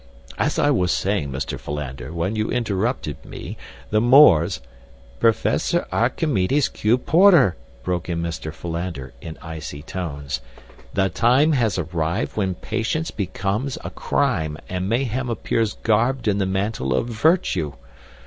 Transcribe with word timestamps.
As 0.39 0.57
I 0.57 0.71
was 0.71 0.91
saying, 0.91 1.31
Mr. 1.31 1.59
Philander, 1.59 2.11
when 2.11 2.35
you 2.35 2.49
interrupted 2.49 3.23
me, 3.23 3.55
the 3.91 4.01
Moors—" 4.01 4.59
"Professor 5.19 5.85
Archimedes 5.91 6.69
Q. 6.69 6.97
Porter," 6.97 7.55
broke 7.83 8.09
in 8.09 8.19
Mr. 8.19 8.51
Philander, 8.51 9.13
in 9.21 9.37
icy 9.43 9.83
tones, 9.83 10.41
"the 10.95 11.09
time 11.09 11.51
has 11.51 11.77
arrived 11.77 12.35
when 12.35 12.55
patience 12.55 13.11
becomes 13.11 13.77
a 13.83 13.91
crime 13.91 14.57
and 14.67 14.89
mayhem 14.89 15.29
appears 15.29 15.73
garbed 15.83 16.27
in 16.27 16.39
the 16.39 16.47
mantle 16.47 16.95
of 16.95 17.05
virtue. 17.05 17.73